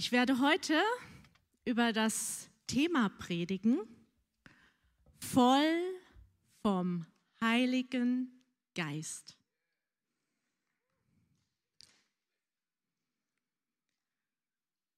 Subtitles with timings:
[0.00, 0.82] Ich werde heute
[1.66, 3.80] über das Thema predigen,
[5.18, 6.00] voll
[6.62, 7.04] vom
[7.42, 8.42] Heiligen
[8.74, 9.36] Geist.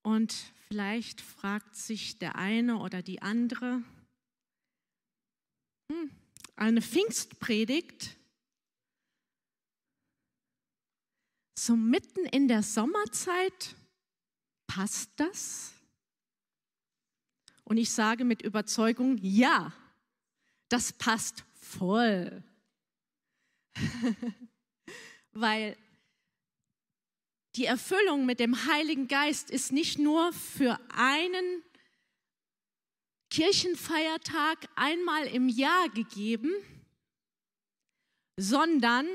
[0.05, 0.33] Und
[0.69, 3.83] vielleicht fragt sich der eine oder die andere,
[5.91, 6.13] hm,
[6.55, 8.17] eine Pfingstpredigt,
[11.59, 13.75] so mitten in der Sommerzeit,
[14.75, 15.75] passt das?
[17.65, 19.73] Und ich sage mit Überzeugung, ja,
[20.69, 22.43] das passt voll.
[25.33, 25.77] Weil
[27.55, 31.63] die Erfüllung mit dem Heiligen Geist ist nicht nur für einen
[33.29, 36.51] Kirchenfeiertag einmal im Jahr gegeben,
[38.39, 39.07] sondern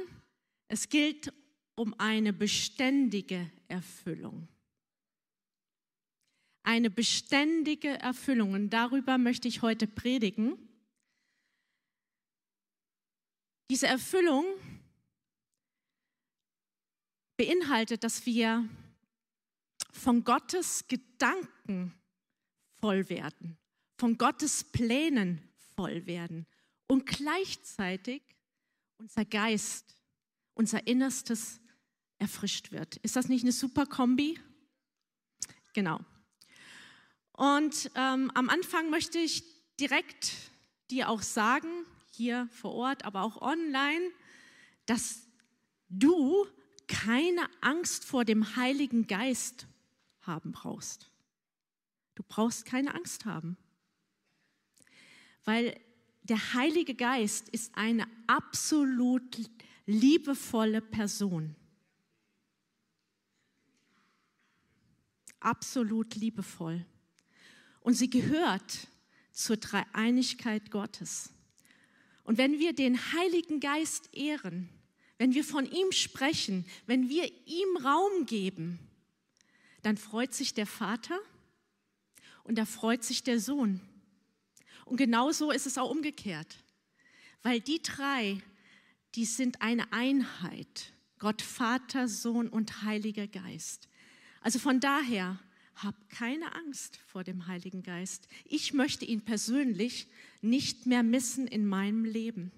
[0.68, 1.34] es gilt
[1.76, 4.48] um eine beständige Erfüllung.
[6.68, 8.52] Eine beständige Erfüllung.
[8.52, 10.58] Und darüber möchte ich heute predigen.
[13.72, 14.44] Diese Erfüllung
[17.38, 18.68] beinhaltet, dass wir
[19.94, 21.94] von Gottes Gedanken
[22.82, 23.58] voll werden,
[23.98, 25.42] von Gottes Plänen
[25.78, 26.46] voll werden
[26.88, 28.22] und gleichzeitig
[28.98, 29.96] unser Geist,
[30.54, 31.62] unser Innerstes
[32.18, 32.98] erfrischt wird.
[32.98, 34.38] Ist das nicht eine super Kombi?
[35.74, 36.04] Genau.
[37.38, 39.44] Und ähm, am Anfang möchte ich
[39.80, 40.34] direkt
[40.90, 41.70] dir auch sagen,
[42.12, 44.10] hier vor Ort, aber auch online,
[44.88, 45.28] dass
[45.88, 46.48] du
[46.88, 49.68] keine Angst vor dem Heiligen Geist
[50.22, 51.12] haben brauchst.
[52.16, 53.56] Du brauchst keine Angst haben,
[55.46, 55.80] weil
[56.24, 59.38] der Heilige Geist ist eine absolut
[59.86, 61.56] liebevolle Person.
[65.40, 66.84] Absolut liebevoll.
[67.88, 68.90] Und sie gehört
[69.32, 71.30] zur Dreieinigkeit Gottes.
[72.26, 74.68] Und wenn wir den Heiligen Geist ehren,
[75.18, 78.78] wenn wir von ihm sprechen, wenn wir ihm Raum geben,
[79.84, 81.18] dann freut sich der Vater
[82.44, 83.80] und da freut sich der Sohn.
[84.84, 86.58] Und genauso ist es auch umgekehrt,
[87.42, 88.44] weil die drei,
[89.16, 90.92] die sind eine Einheit.
[91.20, 93.88] Gott, Vater, Sohn und Heiliger Geist.
[94.42, 95.40] Also von daher,
[95.84, 98.28] hab keine Angst vor dem Heiligen Geist.
[98.46, 100.08] Ich möchte ihn persönlich
[100.42, 102.52] nicht mehr missen in meinem Leben.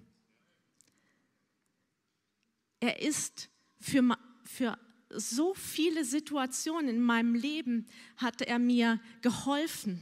[2.79, 4.77] Er ist für, für
[5.09, 10.01] so viele Situationen in meinem Leben, hat er mir geholfen,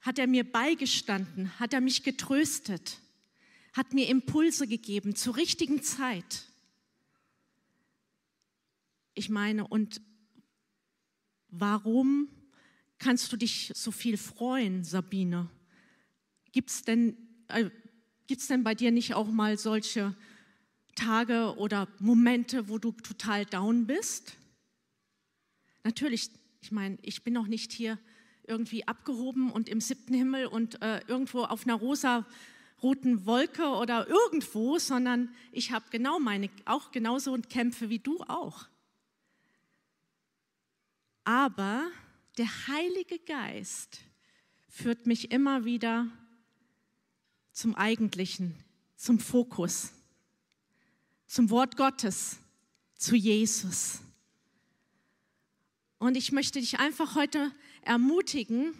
[0.00, 2.98] hat er mir beigestanden, hat er mich getröstet,
[3.72, 6.48] hat mir Impulse gegeben zur richtigen Zeit.
[9.14, 10.00] Ich meine, und
[11.52, 12.28] warum
[12.98, 15.48] kannst du dich so viel freuen, Sabine?
[16.50, 17.16] Gibt es denn,
[17.48, 17.70] äh,
[18.50, 20.16] denn bei dir nicht auch mal solche
[20.94, 24.36] Tage oder Momente, wo du total down bist?
[25.84, 26.30] Natürlich,
[26.60, 27.98] ich meine, ich bin noch nicht hier
[28.46, 32.26] irgendwie abgehoben und im siebten Himmel und äh, irgendwo auf einer rosa
[32.82, 38.20] roten Wolke oder irgendwo, sondern ich habe genau meine, auch genauso und Kämpfe wie du
[38.22, 38.66] auch.
[41.24, 41.90] Aber
[42.38, 44.00] der Heilige Geist
[44.68, 46.08] führt mich immer wieder
[47.52, 48.56] zum Eigentlichen,
[48.96, 49.92] zum Fokus
[51.32, 52.36] zum Wort Gottes,
[52.94, 54.00] zu Jesus.
[55.98, 57.50] Und ich möchte dich einfach heute
[57.80, 58.74] ermutigen,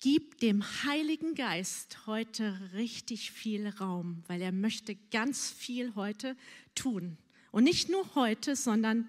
[0.00, 6.34] gib dem Heiligen Geist heute richtig viel Raum, weil er möchte ganz viel heute
[6.74, 7.18] tun.
[7.50, 9.06] Und nicht nur heute, sondern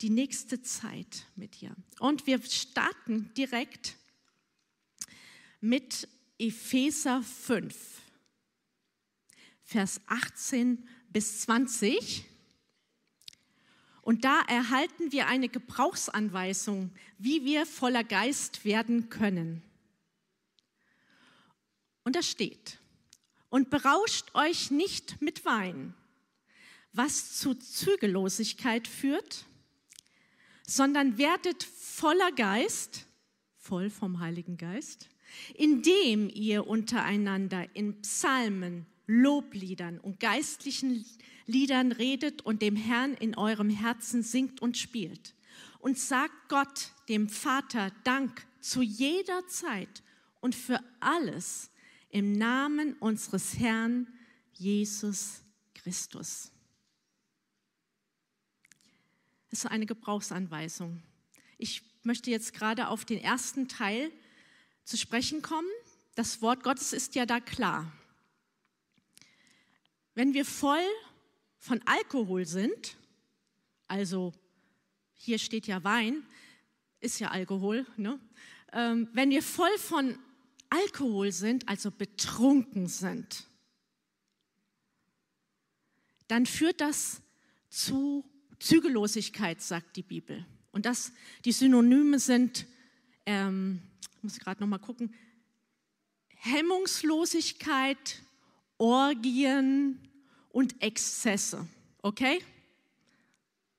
[0.00, 1.74] die nächste Zeit mit dir.
[1.98, 3.96] Und wir starten direkt
[5.60, 7.74] mit Epheser 5,
[9.62, 12.24] Vers 18 bis 20.
[14.02, 19.62] Und da erhalten wir eine Gebrauchsanweisung, wie wir voller Geist werden können.
[22.04, 22.78] Und da steht,
[23.50, 25.94] und berauscht euch nicht mit Wein,
[26.92, 29.44] was zu Zügellosigkeit führt,
[30.70, 33.06] sondern werdet voller Geist,
[33.56, 35.08] voll vom Heiligen Geist,
[35.54, 41.04] indem ihr untereinander in Psalmen, Lobliedern und geistlichen
[41.46, 45.34] Liedern redet und dem Herrn in eurem Herzen singt und spielt.
[45.80, 50.04] Und sagt Gott, dem Vater, Dank zu jeder Zeit
[50.40, 51.70] und für alles
[52.10, 54.06] im Namen unseres Herrn
[54.52, 55.42] Jesus
[55.74, 56.52] Christus.
[59.50, 61.02] Das ist eine Gebrauchsanweisung.
[61.58, 64.12] Ich möchte jetzt gerade auf den ersten Teil
[64.84, 65.68] zu sprechen kommen.
[66.14, 67.92] Das Wort Gottes ist ja da klar.
[70.14, 70.86] Wenn wir voll
[71.58, 72.96] von Alkohol sind,
[73.88, 74.32] also
[75.14, 76.24] hier steht ja Wein,
[77.00, 78.20] ist ja Alkohol, ne?
[78.72, 80.16] ähm, wenn wir voll von
[80.68, 83.48] Alkohol sind, also betrunken sind,
[86.28, 87.20] dann führt das
[87.68, 88.24] zu
[88.60, 90.46] Zügellosigkeit, sagt die Bibel.
[90.70, 91.12] Und das,
[91.44, 92.66] die Synonyme sind,
[93.26, 93.82] ähm,
[94.16, 95.12] ich muss gerade noch mal gucken,
[96.28, 98.22] Hemmungslosigkeit,
[98.78, 99.98] Orgien
[100.50, 101.66] und Exzesse.
[102.02, 102.42] Okay?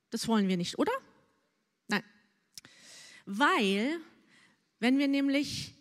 [0.09, 0.91] Das wollen wir nicht, oder?
[1.87, 2.03] Nein.
[3.25, 3.99] Weil,
[4.79, 5.73] wenn wir nämlich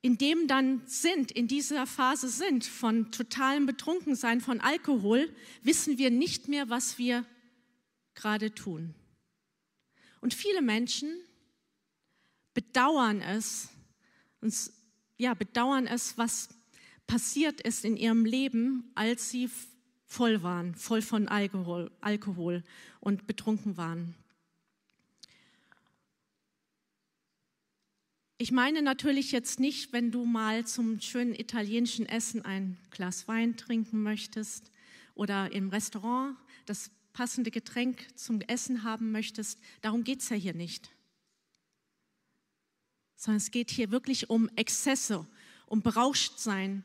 [0.00, 5.28] in dem dann sind, in dieser Phase sind von totalem Betrunkensein, von Alkohol,
[5.62, 7.24] wissen wir nicht mehr, was wir
[8.18, 8.94] gerade tun.
[10.20, 11.08] Und viele Menschen
[12.52, 13.68] bedauern es,
[14.40, 14.72] uns,
[15.16, 16.48] ja, bedauern es, was
[17.06, 19.48] passiert ist in ihrem Leben, als sie
[20.06, 22.64] voll waren, voll von Alkohol, Alkohol
[23.00, 24.14] und betrunken waren.
[28.38, 33.56] Ich meine natürlich jetzt nicht, wenn du mal zum schönen italienischen Essen ein Glas Wein
[33.56, 34.70] trinken möchtest
[35.14, 36.36] oder im Restaurant
[36.66, 39.58] das passende Getränk zum Essen haben möchtest.
[39.80, 40.88] Darum geht es ja hier nicht.
[43.16, 45.26] Sondern es geht hier wirklich um Exzesse,
[45.66, 46.84] um Berauschtsein.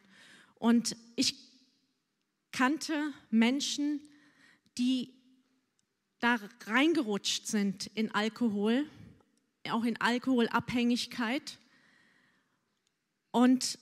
[0.55, 1.35] Und ich
[2.51, 4.01] kannte Menschen,
[4.79, 5.13] die
[6.17, 8.89] da reingerutscht sind in Alkohol
[9.69, 11.59] auch in Alkoholabhängigkeit.
[13.29, 13.77] Und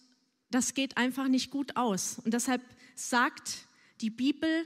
[0.50, 2.20] das geht einfach nicht gut aus.
[2.20, 2.62] Und deshalb
[2.94, 3.68] sagt
[4.02, 4.66] die Bibel,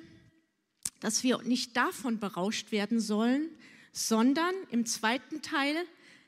[0.99, 3.49] dass wir nicht davon berauscht werden sollen,
[3.91, 5.75] sondern im zweiten Teil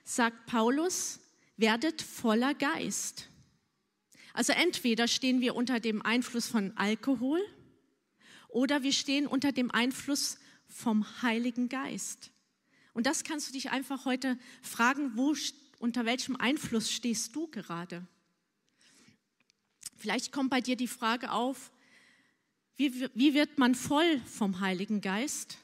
[0.03, 1.19] sagt Paulus,
[1.57, 3.29] werdet voller Geist.
[4.33, 7.41] Also entweder stehen wir unter dem Einfluss von Alkohol
[8.49, 10.37] oder wir stehen unter dem Einfluss
[10.67, 12.31] vom Heiligen Geist.
[12.93, 15.35] Und das kannst du dich einfach heute fragen, wo,
[15.79, 18.05] unter welchem Einfluss stehst du gerade?
[19.97, 21.71] Vielleicht kommt bei dir die Frage auf,
[22.77, 25.57] wie, wie wird man voll vom Heiligen Geist?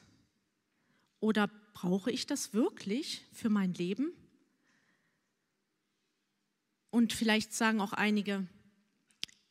[1.20, 4.12] Oder brauche ich das wirklich für mein Leben?
[6.90, 8.46] Und vielleicht sagen auch einige,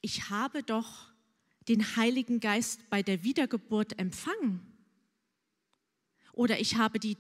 [0.02, 1.08] ich habe doch
[1.68, 4.62] den Heiligen Geist bei der Wiedergeburt empfangen.
[6.34, 7.18] Oder ich habe die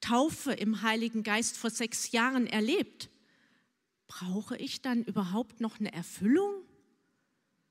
[0.00, 3.08] Taufe im Heiligen Geist vor sechs Jahren erlebt,
[4.06, 6.54] brauche ich dann überhaupt noch eine Erfüllung?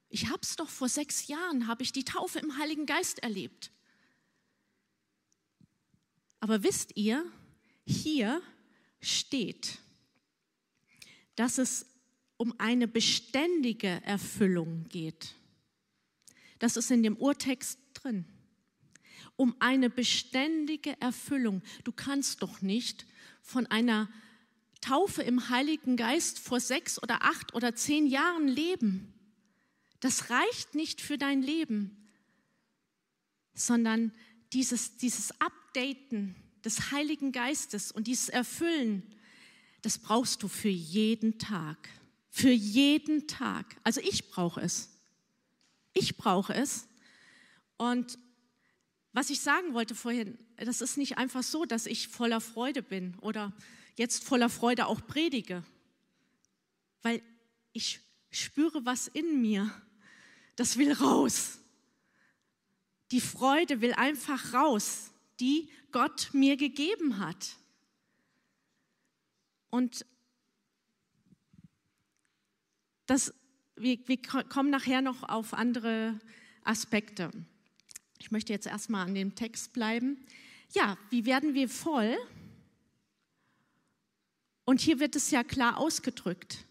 [0.10, 3.72] Ich habe es doch vor sechs Jahren, habe ich die Taufe im Heiligen Geist erlebt.
[6.40, 7.26] Aber wisst ihr,
[7.86, 8.42] hier
[9.02, 9.80] steht,
[11.36, 11.86] dass es
[12.38, 15.36] um eine beständige Erfüllung geht.
[16.60, 18.26] Das ist in dem Urtext drin
[19.38, 21.62] um eine beständige Erfüllung.
[21.84, 23.06] Du kannst doch nicht
[23.42, 24.10] von einer
[24.82, 29.14] Taufe im Heiligen Geist vor sechs oder acht oder zehn Jahren leben.
[30.00, 32.10] Das reicht nicht für dein Leben,
[33.54, 34.14] sondern
[34.54, 39.04] dieses, dieses Updaten des Heiligen Geistes und dieses Erfüllen,
[39.82, 41.90] das brauchst du für jeden Tag.
[42.30, 43.76] Für jeden Tag.
[43.84, 44.90] Also ich brauche es.
[45.94, 46.88] Ich brauche es.
[47.78, 48.20] Und
[49.14, 53.16] was ich sagen wollte vorhin, das ist nicht einfach so, dass ich voller Freude bin
[53.22, 53.54] oder
[53.96, 55.64] jetzt voller Freude auch predige,
[57.02, 57.22] weil
[57.74, 58.00] ich
[58.30, 59.72] spüre was in mir,
[60.58, 61.60] das will raus.
[63.12, 67.56] Die Freude will einfach raus, die Gott mir gegeben hat.
[69.70, 70.06] Und
[73.06, 73.34] das,
[73.76, 76.20] wir, wir kommen nachher noch auf andere
[76.64, 77.32] Aspekte.
[78.18, 80.26] Ich möchte jetzt erstmal an dem Text bleiben.
[80.74, 82.18] Ja, wie werden wir voll?
[84.66, 86.66] Und hier wird es ja klar ausgedrückt.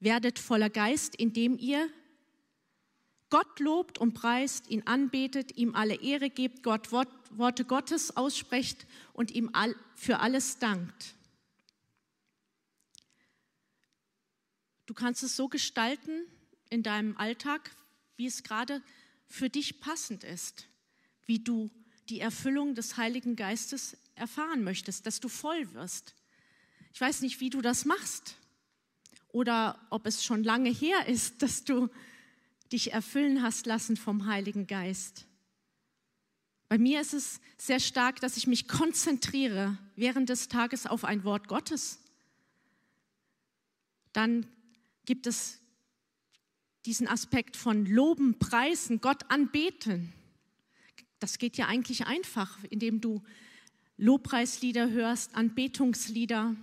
[0.00, 1.88] Werdet voller Geist, indem ihr
[3.30, 9.30] Gott lobt und preist, ihn anbetet, ihm alle Ehre gebt, Gott Worte Gottes aussprecht und
[9.30, 9.50] ihm
[9.94, 11.14] für alles dankt.
[14.86, 16.26] Du kannst es so gestalten
[16.68, 17.70] in deinem Alltag,
[18.16, 18.82] wie es gerade
[19.28, 20.66] für dich passend ist,
[21.26, 21.70] wie du
[22.08, 26.14] die Erfüllung des Heiligen Geistes erfahren möchtest, dass du voll wirst.
[26.92, 28.34] Ich weiß nicht, wie du das machst
[29.28, 31.88] oder ob es schon lange her ist, dass du
[32.72, 35.26] dich erfüllen hast lassen vom Heiligen Geist.
[36.68, 41.24] Bei mir ist es sehr stark, dass ich mich konzentriere während des Tages auf ein
[41.24, 41.98] Wort Gottes.
[44.12, 44.46] Dann
[45.04, 45.58] gibt es
[46.86, 50.12] diesen Aspekt von Loben, Preisen, Gott anbeten.
[51.18, 53.22] Das geht ja eigentlich einfach, indem du
[53.96, 56.56] Lobpreislieder hörst, Anbetungslieder,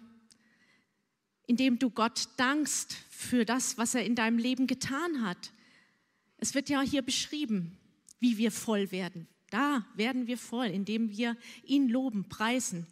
[1.45, 5.51] indem du Gott dankst für das, was er in deinem Leben getan hat.
[6.38, 7.77] Es wird ja hier beschrieben,
[8.20, 9.27] wie wir voll werden.
[9.50, 12.86] Da werden wir voll, indem wir ihn loben, preisen.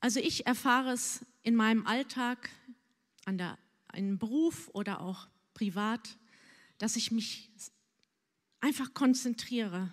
[0.00, 2.50] Also ich erfahre es in meinem Alltag,
[3.24, 6.16] an der, einem Beruf oder auch privat,
[6.78, 7.50] dass ich mich
[8.60, 9.90] einfach konzentriere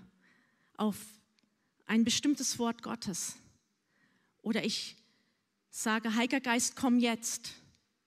[0.78, 0.98] auf
[1.86, 3.38] ein bestimmtes Wort Gottes.
[4.42, 4.98] Oder ich
[5.70, 7.54] sage, Heiliger Geist, komm jetzt,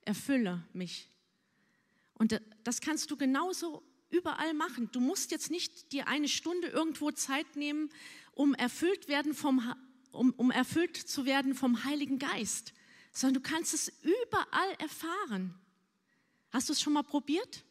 [0.02, 1.08] erfülle mich.
[2.18, 4.90] Und das kannst du genauso überall machen.
[4.92, 7.90] Du musst jetzt nicht dir eine Stunde irgendwo Zeit nehmen,
[8.32, 9.74] um erfüllt, werden vom,
[10.12, 12.72] um, um erfüllt zu werden vom Heiligen Geist,
[13.12, 15.54] sondern du kannst es überall erfahren.
[16.50, 17.64] Hast du es schon mal probiert?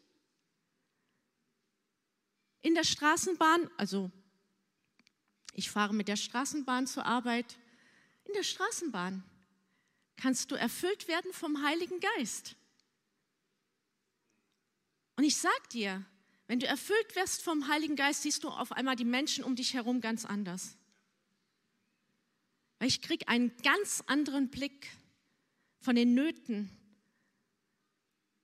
[2.61, 4.11] In der Straßenbahn, also
[5.53, 7.57] ich fahre mit der Straßenbahn zur Arbeit.
[8.25, 9.23] In der Straßenbahn
[10.17, 12.55] kannst du erfüllt werden vom Heiligen Geist.
[15.15, 16.03] Und ich sag dir,
[16.47, 19.73] wenn du erfüllt wirst vom Heiligen Geist, siehst du auf einmal die Menschen um dich
[19.73, 20.77] herum ganz anders.
[22.79, 24.87] Weil ich kriege einen ganz anderen Blick
[25.79, 26.69] von den Nöten,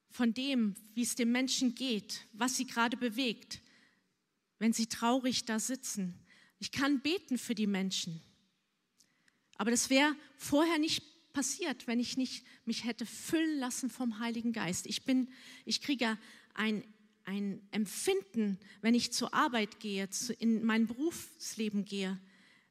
[0.09, 3.61] von dem, wie es den Menschen geht, was sie gerade bewegt,
[4.59, 6.17] wenn sie traurig da sitzen,
[6.59, 8.21] ich kann beten für die Menschen.
[9.57, 14.53] Aber das wäre vorher nicht passiert, wenn ich nicht mich hätte füllen lassen vom Heiligen
[14.53, 14.85] Geist.
[14.85, 15.31] Ich bin,
[15.65, 16.19] ich kriege
[16.53, 16.83] ein,
[17.25, 20.07] ein Empfinden, wenn ich zur Arbeit gehe,
[20.39, 22.19] in mein Berufsleben gehe,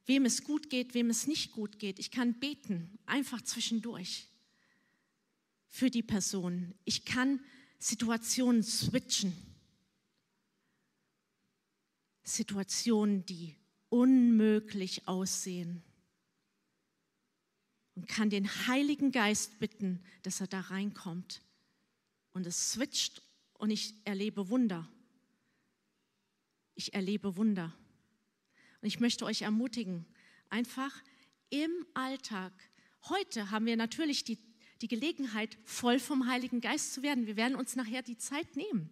[0.07, 1.99] wem es gut geht, wem es nicht gut geht.
[1.99, 4.29] Ich kann beten, einfach zwischendurch
[5.69, 6.75] für die Person.
[6.85, 7.41] Ich kann
[7.79, 9.33] Situationen switchen.
[12.23, 13.57] Situationen, die
[13.89, 15.83] unmöglich aussehen.
[17.95, 21.43] Und kann den Heiligen Geist bitten, dass er da reinkommt.
[22.33, 23.23] Und es switcht
[23.61, 24.89] und ich erlebe Wunder.
[26.75, 27.75] Ich erlebe Wunder.
[28.81, 30.07] Und ich möchte euch ermutigen,
[30.49, 30.95] einfach
[31.51, 32.53] im Alltag.
[33.09, 34.39] Heute haben wir natürlich die,
[34.81, 37.27] die Gelegenheit, voll vom Heiligen Geist zu werden.
[37.27, 38.89] Wir werden uns nachher die Zeit nehmen.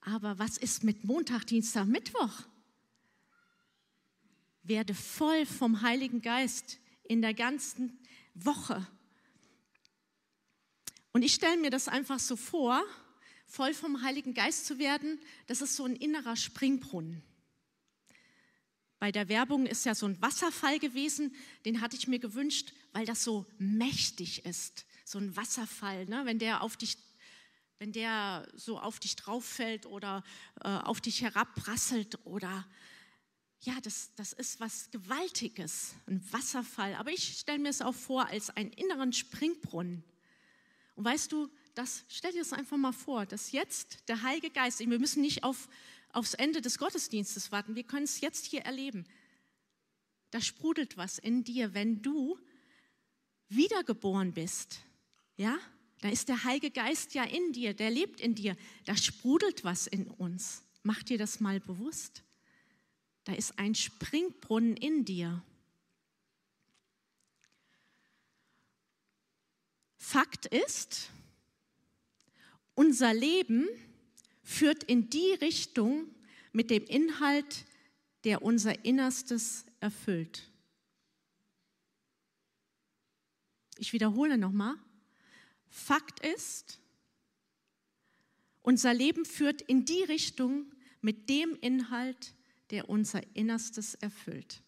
[0.00, 2.42] Aber was ist mit Montag, Dienstag, Mittwoch?
[4.62, 7.98] werde voll vom Heiligen Geist in der ganzen
[8.34, 8.86] Woche.
[11.12, 12.84] Und ich stelle mir das einfach so vor,
[13.48, 17.22] voll vom Heiligen Geist zu werden, das ist so ein innerer Springbrunnen.
[19.00, 23.06] Bei der Werbung ist ja so ein Wasserfall gewesen, den hatte ich mir gewünscht, weil
[23.06, 24.86] das so mächtig ist.
[25.04, 26.22] So ein Wasserfall, ne?
[26.24, 26.96] wenn der auf dich
[27.80, 30.24] wenn der so auf dich drauf fällt oder
[30.64, 32.66] äh, auf dich herabprasselt oder
[33.60, 36.94] ja, das, das ist was Gewaltiges, ein Wasserfall.
[36.96, 40.02] Aber ich stelle mir es auch vor als einen inneren Springbrunnen.
[40.96, 41.48] Und weißt du,
[41.78, 45.44] das, stell dir das einfach mal vor, dass jetzt der Heilige Geist, wir müssen nicht
[45.44, 45.68] auf,
[46.12, 49.06] aufs Ende des Gottesdienstes warten, wir können es jetzt hier erleben.
[50.32, 52.36] Da sprudelt was in dir, wenn du
[53.48, 54.80] wiedergeboren bist.
[55.36, 55.56] Ja,
[56.00, 58.56] da ist der Heilige Geist ja in dir, der lebt in dir.
[58.84, 60.64] Da sprudelt was in uns.
[60.82, 62.24] Mach dir das mal bewusst.
[63.22, 65.44] Da ist ein Springbrunnen in dir.
[69.96, 71.10] Fakt ist,
[72.78, 73.66] unser Leben
[74.44, 76.06] führt in die Richtung
[76.52, 77.64] mit dem Inhalt,
[78.22, 80.48] der unser Innerstes erfüllt.
[83.78, 84.76] Ich wiederhole nochmal.
[85.68, 86.78] Fakt ist,
[88.62, 92.32] unser Leben führt in die Richtung mit dem Inhalt,
[92.70, 94.62] der unser Innerstes erfüllt.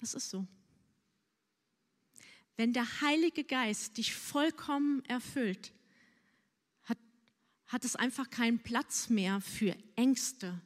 [0.00, 0.46] Das ist so.
[2.58, 5.72] Wenn der Heilige Geist dich vollkommen erfüllt,
[7.66, 10.60] hat es einfach keinen Platz mehr für Ängste,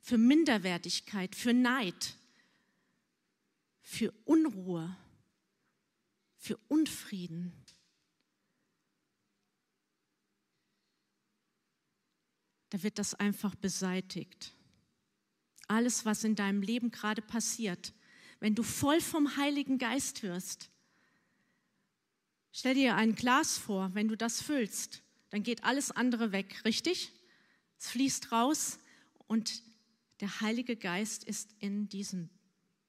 [0.00, 2.16] für Minderwertigkeit, für Neid,
[3.80, 4.96] für Unruhe,
[6.36, 7.52] für Unfrieden.
[12.70, 14.54] Da wird das einfach beseitigt
[15.70, 17.94] alles, was in deinem Leben gerade passiert,
[18.40, 20.70] wenn du voll vom Heiligen Geist wirst.
[22.52, 27.12] Stell dir ein Glas vor, wenn du das füllst, dann geht alles andere weg, richtig?
[27.78, 28.78] Es fließt raus
[29.26, 29.62] und
[30.20, 32.28] Der Heilige Geist ist in diesem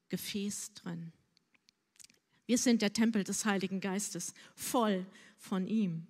[0.10, 1.14] Gefäß drin.
[2.46, 5.06] Wir sind der Tempel des Heiligen Geistes, voll
[5.38, 6.06] von ihm.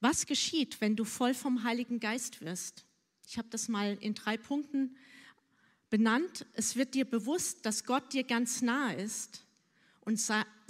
[0.00, 2.84] Was geschieht, wenn du voll vom Heiligen Geist wirst?
[3.26, 4.96] Ich habe das mal in drei Punkten
[5.88, 6.46] benannt.
[6.52, 9.46] Es wird dir bewusst, dass Gott dir ganz nahe ist
[10.00, 10.20] und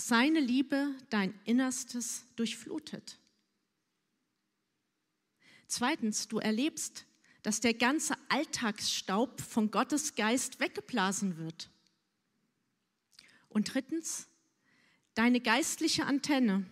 [0.09, 3.19] seine Liebe dein Innerstes durchflutet.
[5.69, 7.07] Zweitens, du erlebst,
[7.42, 11.71] dass der ganze Alltagsstaub von Gottes Geist weggeblasen wird.
[13.49, 14.28] Und drittens,
[15.14, 16.66] deine geistliche Antenne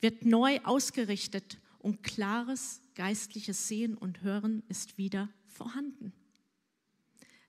[0.00, 6.12] wird neu ausgerichtet und klares geistliches Sehen und Hören ist wieder vorhanden.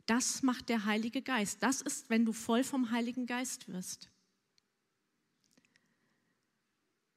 [0.05, 1.61] Das macht der Heilige Geist.
[1.61, 4.09] Das ist, wenn du voll vom Heiligen Geist wirst.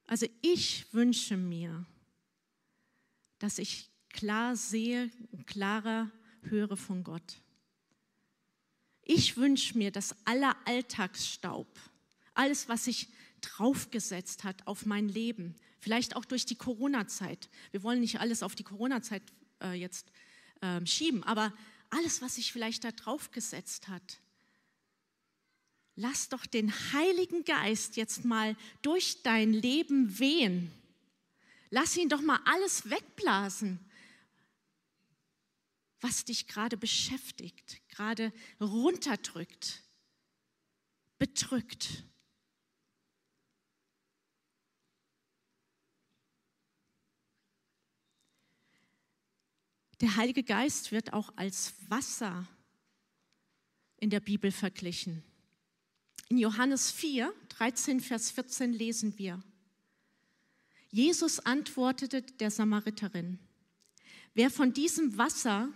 [0.05, 1.85] Also ich wünsche mir,
[3.39, 6.11] dass ich klar sehe und klarer
[6.43, 7.41] höre von Gott.
[9.01, 11.67] Ich wünsche mir, dass aller Alltagsstaub,
[12.33, 13.09] alles, was sich
[13.41, 17.49] draufgesetzt hat auf mein Leben, vielleicht auch durch die Corona-Zeit.
[17.71, 19.23] Wir wollen nicht alles auf die Corona-Zeit
[19.61, 20.11] äh, jetzt
[20.61, 21.53] äh, schieben, aber
[21.89, 24.19] alles, was sich vielleicht da draufgesetzt hat,
[25.95, 30.71] lass doch den Heiligen Geist jetzt mal durch dein Leben wehen.
[31.69, 33.79] Lass ihn doch mal alles wegblasen,
[36.01, 39.83] was dich gerade beschäftigt, gerade runterdrückt,
[41.17, 42.03] bedrückt.
[50.01, 52.45] Der Heilige Geist wird auch als Wasser
[53.97, 55.23] in der Bibel verglichen.
[56.33, 59.39] In Johannes 4, 13, Vers 14 lesen wir,
[60.89, 63.37] Jesus antwortete der Samariterin,
[64.33, 65.69] wer von diesem Wasser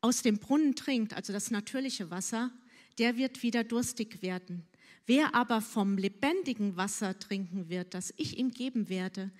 [0.00, 2.50] aus dem Brunnen trinkt, also das natürliche Wasser,
[2.98, 4.66] der wird wieder durstig werden.
[5.06, 9.30] Wer aber vom lebendigen Wasser trinken wird, das ich ihm geben werde,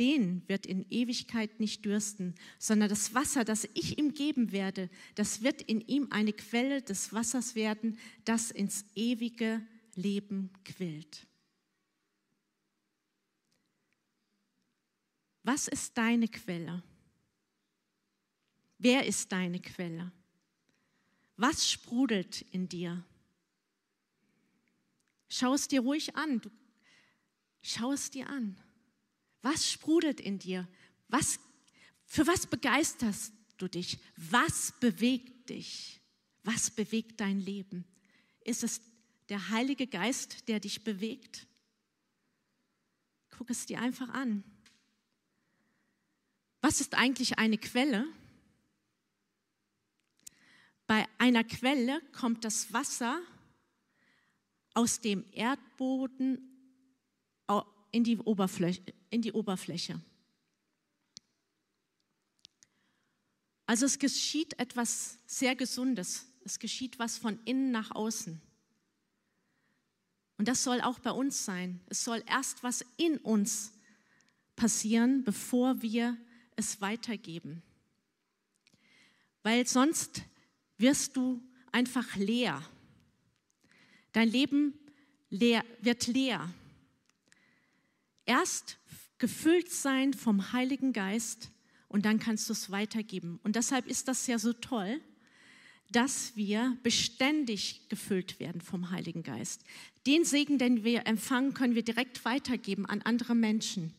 [0.00, 5.42] den wird in Ewigkeit nicht dürsten, sondern das Wasser, das ich ihm geben werde, das
[5.42, 9.60] wird in ihm eine Quelle des Wassers werden, das ins ewige
[9.94, 11.26] Leben quillt.
[15.42, 16.82] Was ist deine Quelle?
[18.78, 20.10] Wer ist deine Quelle?
[21.36, 23.04] Was sprudelt in dir?
[25.28, 26.40] Schau es dir ruhig an.
[27.60, 28.56] schau es dir an.
[29.42, 30.68] Was sprudelt in dir?
[31.08, 31.40] Was,
[32.06, 33.98] für was begeisterst du dich?
[34.16, 36.00] Was bewegt dich?
[36.42, 37.84] Was bewegt dein Leben?
[38.42, 38.80] Ist es
[39.28, 41.46] der Heilige Geist, der dich bewegt?
[43.30, 44.44] Guck es dir einfach an.
[46.60, 48.06] Was ist eigentlich eine Quelle?
[50.86, 53.20] Bei einer Quelle kommt das Wasser
[54.74, 56.46] aus dem Erdboden
[57.92, 58.82] in die Oberfläche.
[59.10, 60.00] In die Oberfläche.
[63.66, 66.26] Also es geschieht etwas sehr Gesundes.
[66.44, 68.40] Es geschieht was von innen nach außen.
[70.38, 71.80] Und das soll auch bei uns sein.
[71.88, 73.72] Es soll erst was in uns
[74.56, 76.16] passieren, bevor wir
[76.56, 77.62] es weitergeben.
[79.42, 80.22] Weil sonst
[80.78, 81.42] wirst du
[81.72, 82.62] einfach leer.
[84.12, 84.74] Dein Leben
[85.28, 86.52] leer, wird leer
[88.30, 88.78] erst
[89.20, 91.50] gefüllt sein vom Heiligen Geist
[91.88, 93.38] und dann kannst du es weitergeben.
[93.44, 95.00] Und deshalb ist das ja so toll,
[95.92, 99.62] dass wir beständig gefüllt werden vom Heiligen Geist.
[100.06, 103.94] Den Segen, den wir empfangen, können wir direkt weitergeben an andere Menschen.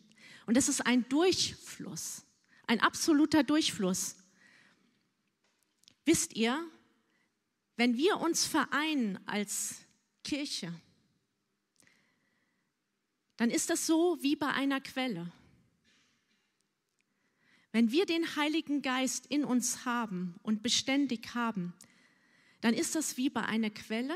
[0.46, 2.24] Und das ist ein Durchfluss,
[2.66, 4.16] ein absoluter Durchfluss.
[6.06, 6.60] Wisst ihr,
[7.76, 9.76] wenn wir uns vereinen als
[10.24, 10.74] Kirche,
[13.42, 15.32] dann ist das so wie bei einer Quelle.
[17.72, 21.74] Wenn wir den Heiligen Geist in uns haben und beständig haben,
[22.60, 24.16] dann ist das wie bei einer Quelle.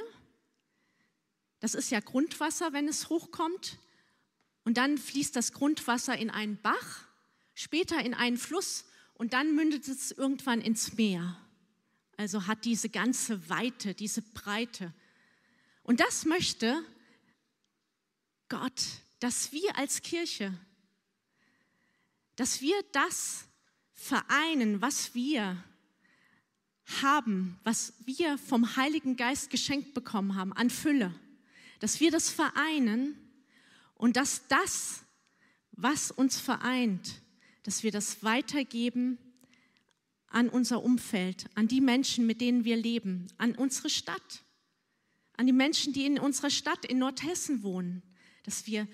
[1.59, 3.79] Das ist ja Grundwasser, wenn es hochkommt.
[4.63, 7.07] Und dann fließt das Grundwasser in einen Bach,
[7.55, 8.85] später in einen Fluss
[9.15, 11.35] und dann mündet es irgendwann ins Meer.
[12.15, 14.93] Also hat diese ganze Weite, diese Breite.
[15.81, 16.79] Und das möchte
[18.49, 18.83] Gott
[19.25, 20.53] dass wir als Kirche,
[22.35, 23.45] dass wir das
[23.91, 25.63] vereinen, was wir
[27.01, 31.11] haben, was wir vom Heiligen Geist geschenkt bekommen haben an Fülle,
[31.79, 33.17] dass wir das vereinen
[33.95, 35.03] und dass das,
[35.71, 37.19] was uns vereint,
[37.63, 39.17] dass wir das weitergeben
[40.27, 44.43] an unser Umfeld, an die Menschen, mit denen wir leben, an unsere Stadt,
[45.35, 48.03] an die Menschen, die in unserer Stadt in Nordhessen wohnen,
[48.45, 48.87] dass wir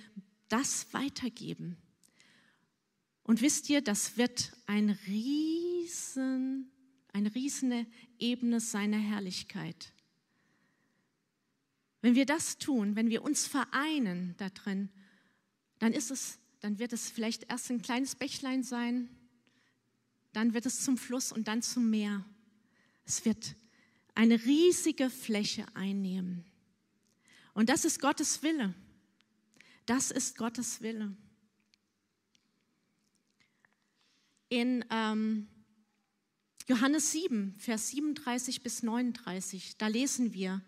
[0.47, 1.77] das weitergeben.
[3.23, 6.71] Und wisst ihr, das wird ein riesen,
[7.13, 7.85] eine riesene
[8.17, 9.93] Ebene seiner Herrlichkeit.
[12.01, 14.89] Wenn wir das tun, wenn wir uns vereinen da drin,
[15.79, 19.09] dann ist es, dann wird es vielleicht erst ein kleines Bächlein sein,
[20.33, 22.25] dann wird es zum Fluss und dann zum Meer.
[23.05, 23.55] Es wird
[24.15, 26.45] eine riesige Fläche einnehmen.
[27.53, 28.73] Und das ist Gottes Wille.
[29.85, 31.15] Das ist Gottes Wille.
[34.49, 35.47] In ähm,
[36.67, 40.61] Johannes 7, Vers 37 bis 39, da lesen wir,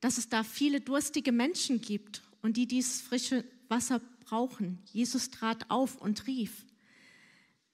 [0.00, 4.82] dass es da viele durstige Menschen gibt und die dieses frische Wasser brauchen.
[4.92, 6.66] Jesus trat auf und rief,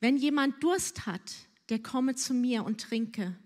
[0.00, 1.34] wenn jemand Durst hat,
[1.70, 3.36] der komme zu mir und trinke.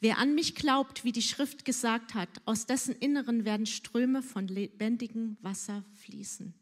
[0.00, 4.46] Wer an mich glaubt, wie die Schrift gesagt hat, aus dessen Inneren werden Ströme von
[4.46, 6.54] lebendigem Wasser fließen.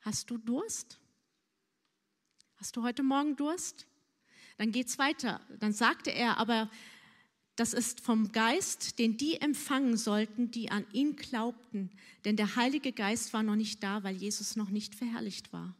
[0.00, 0.98] Hast du Durst?
[2.56, 3.86] Hast du heute Morgen Durst?
[4.56, 5.40] Dann geht's weiter.
[5.58, 6.70] Dann sagte er, aber
[7.56, 11.90] das ist vom Geist, den die empfangen sollten, die an ihn glaubten.
[12.24, 15.74] Denn der Heilige Geist war noch nicht da, weil Jesus noch nicht verherrlicht war.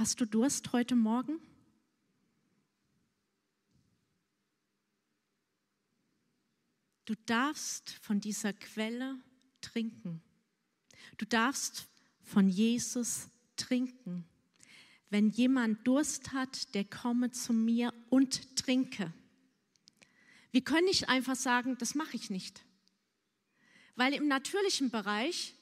[0.00, 1.38] Hast du Durst heute Morgen?
[7.04, 9.18] Du darfst von dieser Quelle
[9.60, 10.22] trinken.
[11.18, 11.86] Du darfst
[12.22, 14.24] von Jesus trinken.
[15.10, 19.12] Wenn jemand Durst hat, der komme zu mir und trinke.
[20.50, 22.64] Wir können nicht einfach sagen, das mache ich nicht.
[23.96, 25.54] Weil im natürlichen Bereich,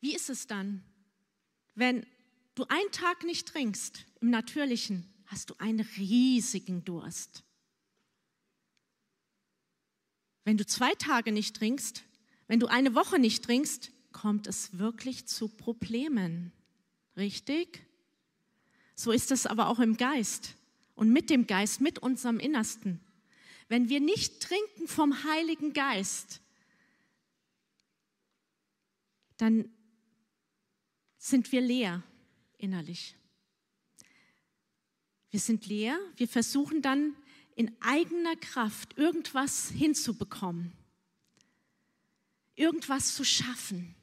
[0.00, 0.84] wie ist es dann,
[1.74, 2.06] wenn
[2.60, 7.42] du einen Tag nicht trinkst, im Natürlichen, hast du einen riesigen Durst.
[10.44, 12.02] Wenn du zwei Tage nicht trinkst,
[12.48, 16.52] wenn du eine Woche nicht trinkst, kommt es wirklich zu Problemen.
[17.16, 17.82] Richtig?
[18.94, 20.54] So ist es aber auch im Geist
[20.96, 23.00] und mit dem Geist, mit unserem Innersten.
[23.68, 26.40] Wenn wir nicht trinken vom Heiligen Geist,
[29.38, 29.72] dann
[31.16, 32.02] sind wir leer
[32.60, 33.16] innerlich.
[35.30, 37.14] Wir sind leer, wir versuchen dann
[37.54, 40.72] in eigener Kraft irgendwas hinzubekommen,
[42.54, 43.94] irgendwas zu schaffen.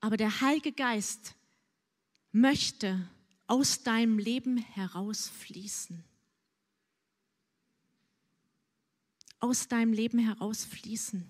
[0.00, 1.34] Aber der Heilige Geist
[2.32, 3.08] möchte
[3.46, 6.04] aus deinem Leben herausfließen.
[9.40, 11.28] Aus deinem Leben herausfließen.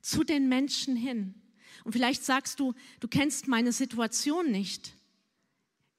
[0.00, 1.34] Zu den Menschen hin.
[1.82, 4.94] Und vielleicht sagst du, du kennst meine Situation nicht.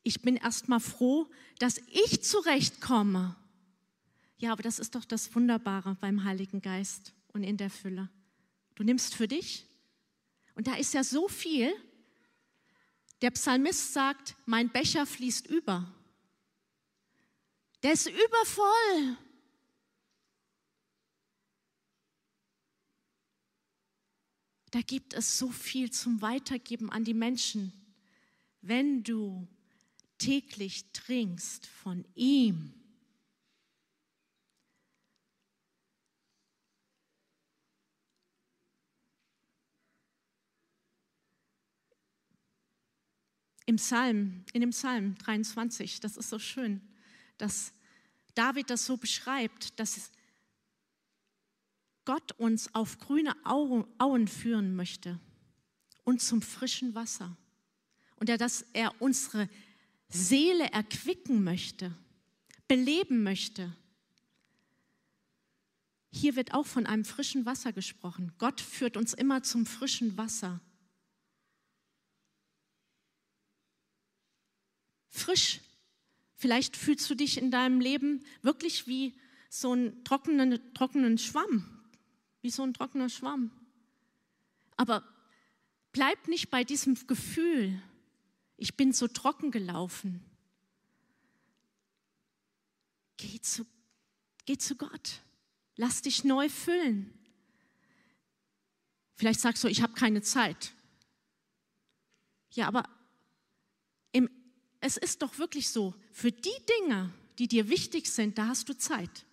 [0.04, 1.28] Ich bin erst mal froh,
[1.60, 3.36] dass ich zurechtkomme.
[4.38, 8.10] Ja, aber das ist doch das Wunderbare beim Heiligen Geist und in der Fülle.
[8.76, 9.66] Du nimmst für dich.
[10.54, 11.74] Und da ist ja so viel.
[13.22, 15.92] Der Psalmist sagt, mein Becher fließt über.
[17.84, 19.18] Der ist übervoll.
[24.76, 27.72] Da gibt es so viel zum Weitergeben an die Menschen.
[28.60, 29.48] Wenn du
[30.18, 32.74] täglich trinkst von ihm,
[43.66, 46.82] Im Psalm, in dem Psalm 23, das ist so schön,
[47.38, 47.72] dass
[48.34, 50.12] David das so beschreibt, dass
[52.06, 55.20] Gott uns auf grüne Auen führen möchte
[56.04, 57.36] und zum frischen Wasser.
[58.18, 59.50] Und er, dass er unsere
[60.08, 61.94] Seele erquicken möchte,
[62.68, 63.76] beleben möchte.
[66.12, 68.32] Hier wird auch von einem frischen Wasser gesprochen.
[68.38, 70.62] Gott führt uns immer zum frischen Wasser.
[75.10, 75.60] Frisch.
[76.38, 79.18] Vielleicht fühlst du dich in deinem Leben wirklich wie
[79.50, 81.75] so einen trockenen, trockenen Schwamm
[82.46, 83.50] wie so ein trockener Schwamm.
[84.78, 85.04] Aber
[85.92, 87.82] bleib nicht bei diesem Gefühl,
[88.56, 90.24] ich bin so trocken gelaufen.
[93.18, 93.66] Geh zu,
[94.46, 95.24] geh zu Gott.
[95.76, 97.12] Lass dich neu füllen.
[99.16, 100.76] Vielleicht sagst du, ich habe keine Zeit.
[102.52, 102.84] Ja, aber
[104.12, 104.30] im,
[104.82, 108.78] es ist doch wirklich so, für die Dinge, die dir wichtig sind, da hast du
[108.78, 109.26] Zeit.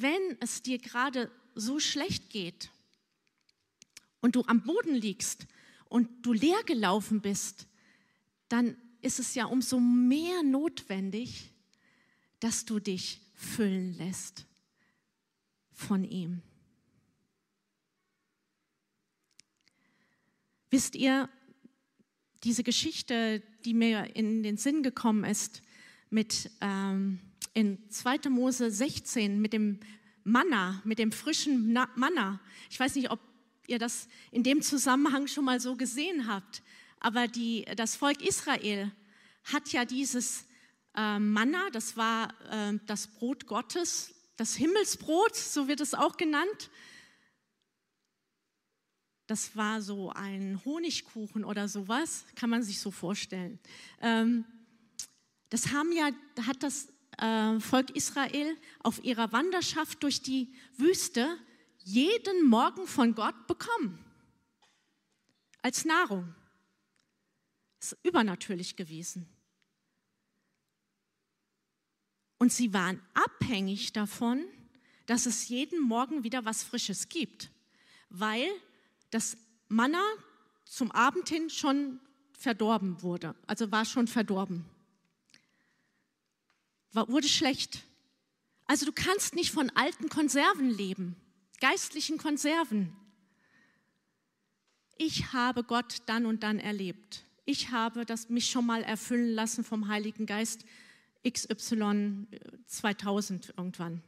[0.00, 2.70] Wenn es dir gerade so schlecht geht
[4.20, 5.46] und du am Boden liegst
[5.88, 7.66] und du leer gelaufen bist,
[8.48, 11.52] dann ist es ja umso mehr notwendig,
[12.40, 14.46] dass du dich füllen lässt
[15.72, 16.42] von ihm.
[20.70, 21.28] Wisst ihr,
[22.44, 25.62] diese Geschichte, die mir in den Sinn gekommen ist,
[26.10, 27.20] mit ähm,
[27.56, 28.28] in 2.
[28.28, 29.80] Mose 16 mit dem
[30.24, 32.38] Manna, mit dem frischen Manna.
[32.68, 33.18] Ich weiß nicht, ob
[33.66, 36.62] ihr das in dem Zusammenhang schon mal so gesehen habt,
[37.00, 38.92] aber die, das Volk Israel
[39.44, 40.44] hat ja dieses
[40.94, 46.70] äh, Manna, das war äh, das Brot Gottes, das Himmelsbrot, so wird es auch genannt.
[49.28, 53.58] Das war so ein Honigkuchen oder sowas, kann man sich so vorstellen.
[54.02, 54.44] Ähm,
[55.48, 56.10] das haben ja,
[56.46, 61.38] hat das äh, Volk Israel auf ihrer Wanderschaft durch die Wüste
[61.84, 64.04] jeden Morgen von Gott bekommen.
[65.62, 66.34] Als Nahrung.
[67.80, 69.28] Das ist übernatürlich gewesen.
[72.38, 74.44] Und sie waren abhängig davon,
[75.06, 77.50] dass es jeden Morgen wieder was Frisches gibt,
[78.10, 78.48] weil
[79.10, 79.36] das
[79.68, 80.02] Manna
[80.64, 82.00] zum Abend hin schon
[82.32, 84.64] verdorben wurde, also war schon verdorben
[87.08, 87.82] wurde schlecht.
[88.66, 91.16] Also du kannst nicht von alten Konserven leben,
[91.60, 92.92] geistlichen Konserven.
[94.98, 97.24] Ich habe Gott dann und dann erlebt.
[97.44, 100.64] Ich habe das mich schon mal erfüllen lassen vom Heiligen Geist
[101.28, 102.26] XY
[102.66, 104.02] 2000 irgendwann.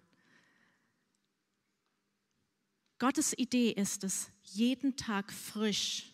[2.98, 6.10] Gottes Idee ist es, jeden Tag frisch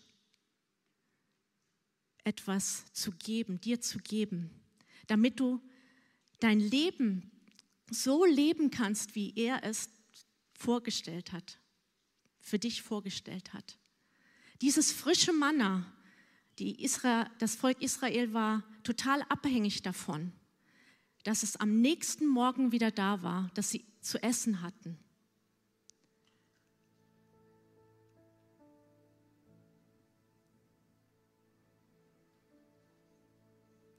[2.25, 4.51] etwas zu geben, dir zu geben,
[5.07, 5.63] damit du
[6.45, 7.31] dein Leben
[7.91, 9.89] so leben kannst, wie er es
[10.53, 11.59] vorgestellt hat,
[12.39, 13.79] für dich vorgestellt hat.
[14.61, 15.91] Dieses frische Manna,
[16.59, 20.33] Israel, das Volk Israel war total abhängig davon,
[21.23, 24.99] dass es am nächsten Morgen wieder da war, dass sie zu essen hatten.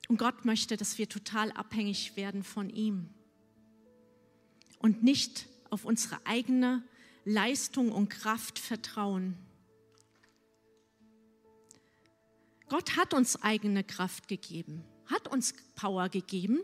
[0.08, 3.10] Und Gott möchte, dass wir total abhängig werden von ihm
[4.80, 6.84] und nicht auf unsere eigene
[7.24, 9.36] Leistung und Kraft vertrauen.
[12.70, 16.60] Gott hat uns eigene Kraft gegeben, hat uns Power gegeben.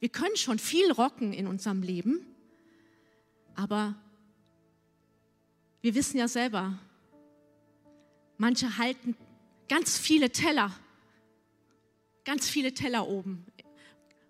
[0.00, 2.26] Wir können schon viel rocken in unserem Leben,
[3.54, 3.94] aber
[5.80, 6.78] wir wissen ja selber,
[8.38, 9.16] manche halten
[9.68, 10.72] ganz viele Teller
[12.26, 13.46] ganz viele Teller oben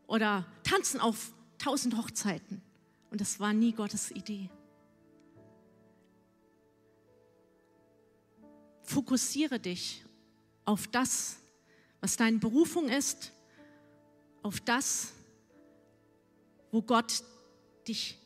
[0.07, 2.61] oder tanzen auf tausend Hochzeiten.
[3.11, 4.51] Und das war nie Gottes Idee.
[8.83, 10.05] Fokussiere dich
[10.67, 11.39] auf das,
[12.01, 13.33] was deine Berufung ist,
[14.43, 15.13] auf das,
[16.71, 17.25] wo Gott
[17.89, 18.19] dich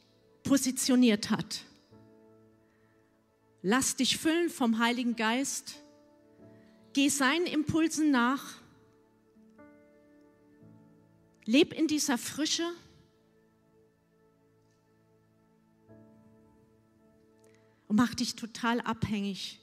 [0.42, 1.64] positioniert hat.
[3.62, 5.76] Lass dich füllen vom Heiligen Geist.
[6.92, 8.59] Geh seinen Impulsen nach
[11.50, 12.62] Leb in dieser Frische.
[17.88, 19.58] Und mach dich total abhängig,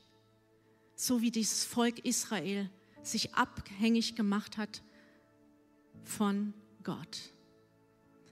[0.97, 2.69] so wie dieses Volk Israel
[3.04, 4.84] sich abhängig gemacht hat
[6.04, 7.32] von Gott.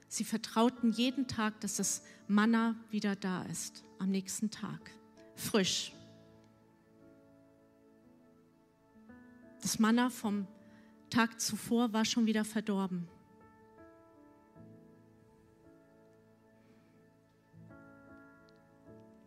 [0.06, 4.90] Sie vertrauten jeden Tag, dass das Manna wieder da ist, am nächsten Tag,
[5.34, 5.94] frisch.
[9.62, 10.46] Das Manna vom
[11.08, 13.08] Tag zuvor war schon wieder verdorben.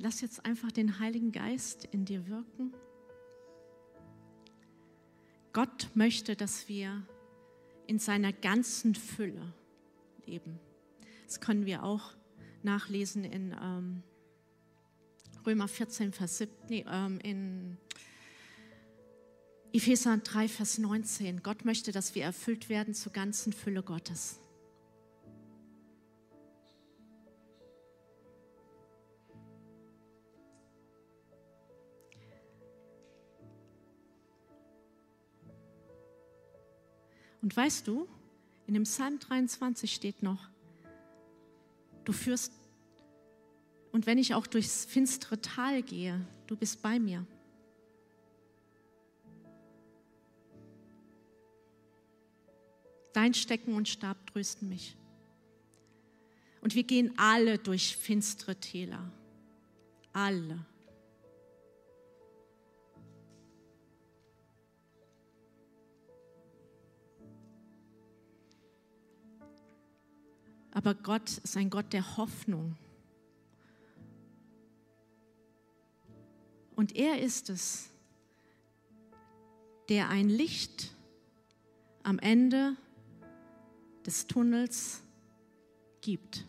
[0.02, 2.74] Lass jetzt einfach den Heiligen Geist in dir wirken.
[5.52, 7.06] Gott möchte, dass wir
[7.86, 9.54] in seiner ganzen Fülle
[10.26, 10.58] leben.
[11.26, 12.14] Das können wir auch
[12.64, 14.04] nachlesen in ähm,
[15.46, 17.78] Römer 14, Vers 7, nee, ähm, in
[19.74, 21.44] Epheser 3, Vers 19.
[21.44, 24.40] Gott möchte, dass wir erfüllt werden zur ganzen Fülle Gottes.
[37.50, 38.08] Und weißt du,
[38.68, 40.52] in dem Psalm 23 steht noch,
[42.06, 42.54] du führst,
[43.92, 47.26] und wenn ich auch durchs finstere Tal gehe, du bist bei mir.
[53.14, 54.96] Dein Stecken und Stab trösten mich.
[56.62, 59.12] Und wir gehen alle durch finstere Täler.
[60.14, 60.64] Alle.
[70.80, 72.78] Aber Gott ist ein Gott der Hoffnung.
[76.78, 77.90] Und er ist es,
[79.90, 80.96] der ein Licht
[82.04, 82.78] am Ende
[84.06, 85.02] des Tunnels
[86.00, 86.46] gibt.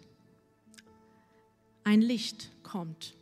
[1.83, 3.16] Ein Licht kommt.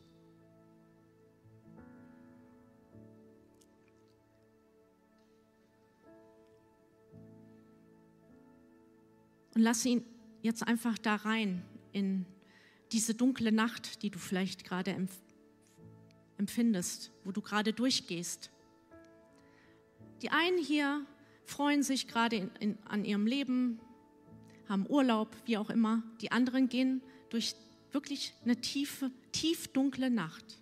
[9.55, 10.05] Und lass ihn
[10.43, 12.27] jetzt einfach da rein in
[12.93, 14.97] diese dunkle Nacht, die du vielleicht gerade
[16.37, 18.51] empfindest, wo du gerade durchgehst.
[20.23, 21.05] Die einen hier
[21.45, 23.81] freuen sich gerade in, in, an ihrem Leben,
[24.69, 26.03] haben Urlaub, wie auch immer.
[26.21, 27.55] Die anderen gehen durch
[27.93, 30.61] wirklich eine tiefe, tief dunkle Nacht.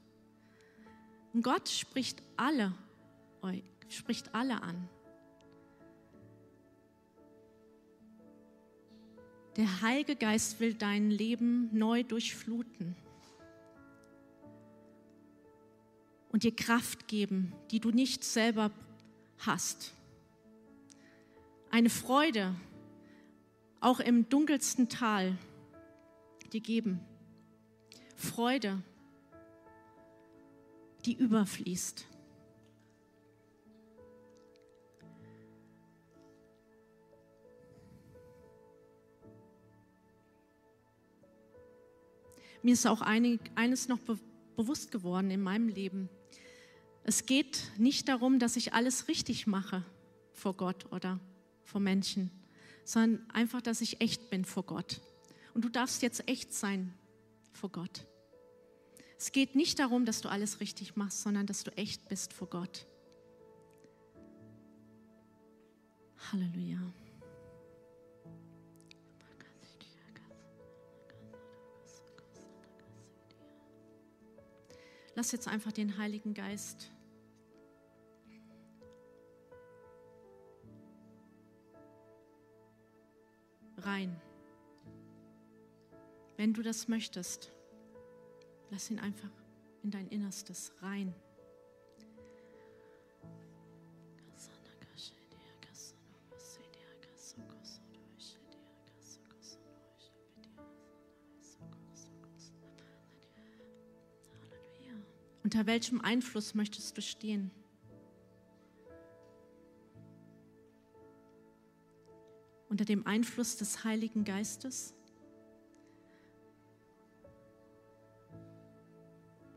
[1.33, 2.73] Und Gott spricht alle,
[3.89, 4.89] spricht alle an.
[9.57, 12.95] Der Heilige Geist will dein Leben neu durchfluten
[16.29, 18.71] und dir Kraft geben, die du nicht selber
[19.39, 19.95] hast.
[21.71, 22.55] Eine Freude,
[23.81, 25.39] auch im dunkelsten Tal,
[26.53, 27.01] dir geben.
[28.15, 28.83] Freude,
[31.07, 32.05] die überfließt.
[42.63, 44.19] Mir ist auch einig, eines noch be
[44.57, 46.09] bewusst geworden in meinem Leben.
[47.05, 49.85] Es geht nicht darum, dass ich alles richtig mache
[50.33, 51.21] vor Gott oder
[51.63, 52.31] vor Menschen,
[52.83, 55.03] sondern einfach, dass ich echt bin vor Gott.
[55.53, 56.95] Und du darfst jetzt echt sein
[57.53, 58.07] vor Gott.
[59.19, 62.49] Es geht nicht darum, dass du alles richtig machst, sondern dass du echt bist vor
[62.49, 62.87] Gott.
[66.33, 66.81] Halleluja.
[75.17, 76.93] Lass jetzt einfach den Heiligen Geist
[83.79, 84.15] rein.
[86.37, 87.51] Wenn du das möchtest,
[88.71, 89.31] lass ihn einfach
[89.83, 91.15] in dein Innerstes rein.
[105.57, 107.51] Unter welchem Einfluss möchtest du stehen?
[112.69, 114.93] Unter dem Einfluss des Heiligen Geistes?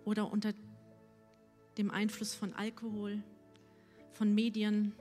[0.06, 0.54] Oder unter
[1.78, 3.22] dem Einfluss von Alkohol,
[4.14, 4.96] von Medien,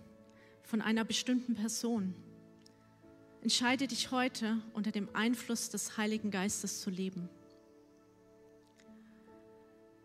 [0.65, 2.13] von einer bestimmten Person?
[3.41, 7.29] Entscheide dich heute, unter dem Einfluss des Heiligen Geistes zu leben.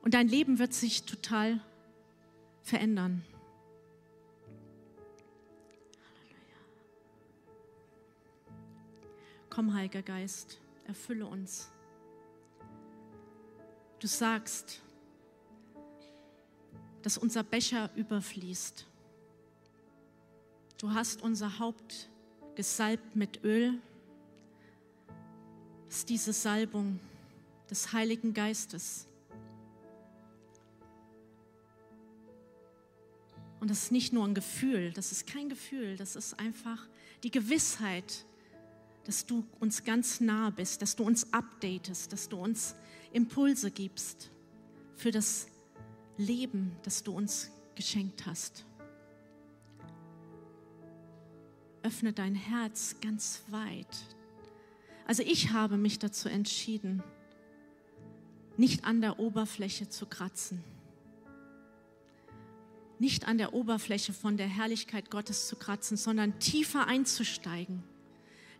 [0.04, 1.60] Und dein Leben wird sich total
[2.62, 3.24] verändern.
[9.50, 11.72] Komm, Heiliger Geist, erfülle uns.
[14.00, 14.82] Du sagst,
[17.02, 18.86] dass unser Becher überfließt.
[20.80, 22.10] Du hast unser Haupt
[22.56, 23.80] gesalbt mit Öl.
[25.86, 27.00] Das ist diese Salbung
[27.70, 29.08] des Heiligen Geistes.
[33.64, 36.86] Und das ist nicht nur ein Gefühl, das ist kein Gefühl, das ist einfach
[37.24, 38.26] die Gewissheit,
[39.06, 42.76] dass du uns ganz nah bist, dass du uns updatest, dass du uns
[43.14, 44.32] Impulse gibst
[44.98, 45.48] für das
[46.18, 48.66] Leben, das du uns geschenkt hast.
[51.84, 54.18] Öffne dein Herz ganz weit.
[55.08, 57.02] Also ich habe mich dazu entschieden,
[58.58, 60.62] nicht an der Oberfläche zu kratzen
[63.04, 67.84] nicht an der Oberfläche von der Herrlichkeit Gottes zu kratzen, sondern tiefer einzusteigen,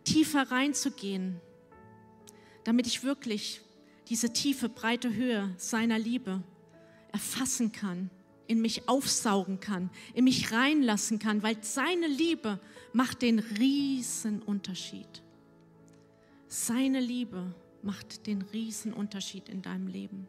[0.04, 1.40] tiefer reinzugehen,
[2.62, 3.62] damit ich wirklich
[4.10, 6.42] diese tiefe, breite Höhe seiner Liebe
[7.10, 8.10] erfassen kann,
[8.46, 12.60] in mich aufsaugen kann, in mich reinlassen kann, weil seine Liebe
[12.92, 15.22] macht den riesen Unterschied.
[16.48, 20.28] Seine Liebe macht den riesen Unterschied in deinem Leben.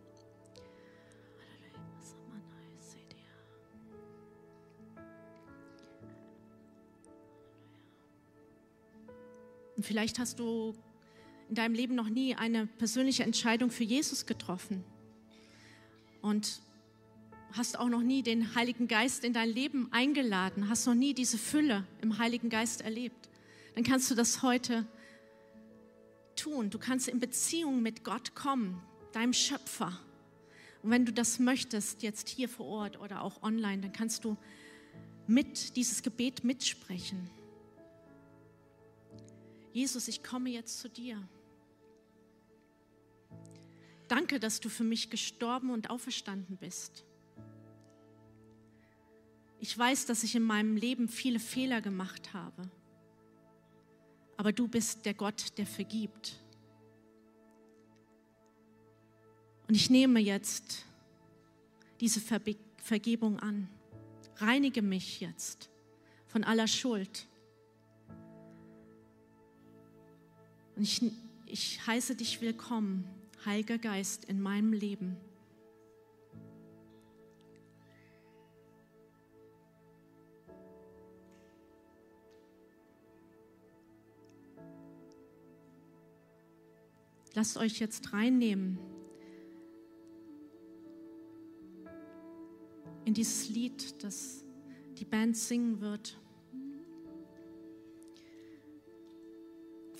[9.75, 10.73] Und vielleicht hast du
[11.49, 14.83] in deinem Leben noch nie eine persönliche Entscheidung für Jesus getroffen
[16.21, 16.61] und
[17.51, 21.37] hast auch noch nie den Heiligen Geist in dein Leben eingeladen, hast noch nie diese
[21.37, 23.29] Fülle im Heiligen Geist erlebt,
[23.75, 24.85] dann kannst du das heute
[26.35, 26.69] tun.
[26.69, 28.81] Du kannst in Beziehung mit Gott kommen,
[29.13, 29.99] deinem Schöpfer.
[30.81, 34.37] Und wenn du das möchtest, jetzt hier vor Ort oder auch online, dann kannst du
[35.27, 37.29] mit dieses Gebet mitsprechen.
[39.75, 41.21] Jesus, ich komme jetzt zu dir.
[44.07, 47.03] Danke, dass du für mich gestorben und auferstanden bist.
[49.59, 52.71] Ich weiß, dass ich in meinem Leben viele Fehler gemacht habe,
[54.37, 56.41] aber du bist der Gott, der vergibt.
[59.67, 60.85] Und ich nehme jetzt
[61.99, 63.67] diese Verbe Vergebung an.
[64.37, 65.69] Reinige mich jetzt
[66.27, 67.27] von aller Schuld.
[70.75, 71.01] Und ich,
[71.45, 73.05] ich heiße dich willkommen
[73.45, 75.15] Heiliger Geist, in meinem Leben.
[87.33, 88.77] Lasst euch jetzt reinnehmen
[93.05, 94.43] in dieses Lied, das
[94.97, 96.17] die Band singen wird.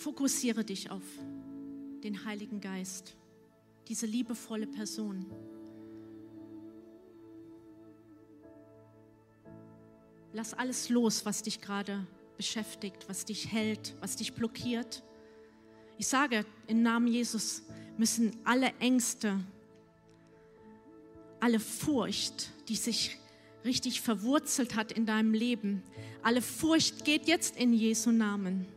[0.05, 1.01] Fokussiere dich auf
[2.03, 3.15] den Heiligen Geist
[3.87, 5.25] diese liebevolle Person.
[10.31, 12.05] Lass alles los, was dich gerade
[12.37, 15.01] beschäftigt, was dich hält, was dich blockiert.
[15.97, 17.63] Ich sage, im Namen Jesus
[17.97, 19.39] müssen alle Ängste,
[21.39, 23.17] alle Furcht, die sich
[23.63, 25.81] richtig verwurzelt hat in deinem Leben,
[26.21, 28.67] alle Furcht geht jetzt in Jesu Namen.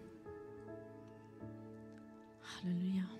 [2.63, 3.18] Halleluja.